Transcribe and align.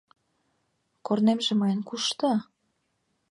Корнемже 1.05 1.53
мыйын 1.61 1.81
кушто?.. 1.89 2.31